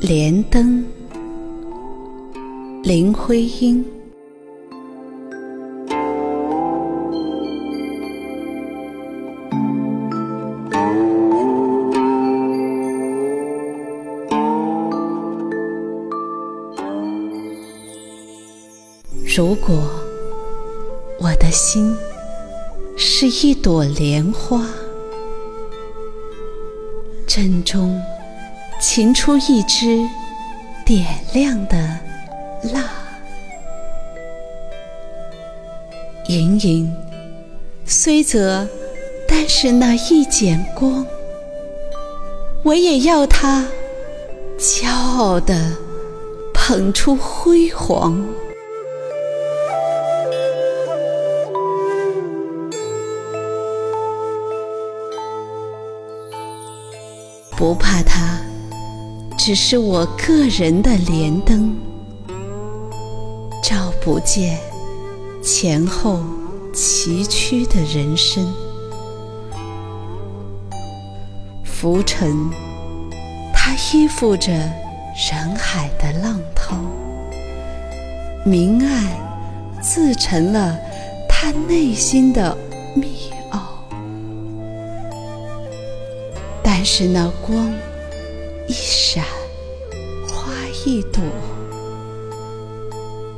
[0.00, 0.84] 莲灯，
[2.84, 3.84] 林徽因。
[19.36, 19.76] 如果
[21.20, 21.96] 我的心
[22.96, 24.64] 是一朵莲花，
[27.26, 28.00] 正中
[28.80, 30.08] 擎出一支
[30.84, 31.76] 点亮的
[32.72, 32.84] 蜡，
[36.28, 36.96] 盈盈
[37.84, 38.66] 虽则，
[39.28, 41.04] 但是那一剪光，
[42.64, 43.66] 我也要它
[44.58, 45.76] 骄傲的
[46.54, 48.24] 捧出辉煌。
[57.56, 58.40] 不怕它，
[59.48, 61.74] 只是我个人的莲灯，
[63.64, 64.58] 照不见
[65.42, 66.20] 前后
[66.74, 68.46] 崎岖的人生。
[71.64, 72.50] 浮沉，
[73.54, 76.76] 它依附着人海的浪涛；
[78.44, 79.02] 明暗，
[79.80, 80.76] 自成了
[81.26, 82.54] 他内心的
[82.94, 83.32] 秘。
[86.62, 87.72] 但是那光
[88.68, 89.24] 一闪，
[90.88, 91.22] 一朵，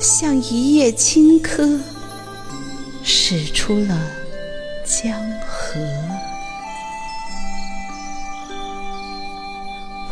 [0.00, 1.80] 像一叶青稞，
[3.04, 3.96] 驶出了
[4.84, 5.14] 江
[5.46, 5.78] 河，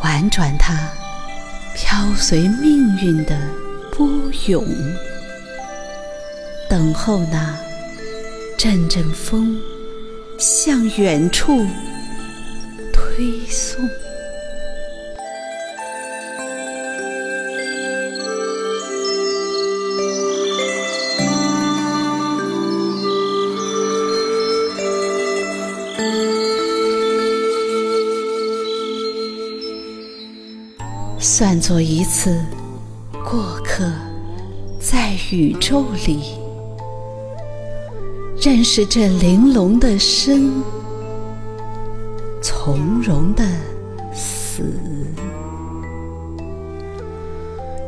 [0.01, 0.89] 婉转它
[1.73, 3.37] 飘随命运的
[3.91, 4.07] 波
[4.47, 4.65] 涌，
[6.69, 7.53] 等候那
[8.57, 9.59] 阵阵风
[10.39, 11.67] 向远处。
[12.93, 13.85] 推送，
[31.27, 32.39] 算作一次
[33.27, 33.91] 过客，
[34.79, 36.37] 在宇宙里
[38.39, 40.63] 认识这玲珑的生。
[42.43, 43.43] 从容的
[44.13, 44.61] 死，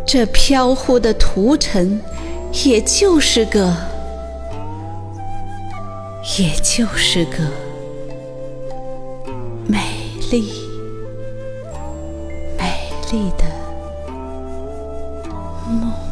[0.04, 2.02] 这飘忽的屠尘，
[2.66, 3.72] 也就是个，
[6.40, 7.38] 也就是个
[9.68, 9.80] 美
[10.31, 10.50] 丽、
[13.12, 13.45] 丽的
[15.69, 16.06] 梦。